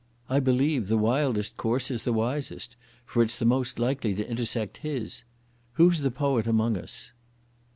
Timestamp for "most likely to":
3.45-4.27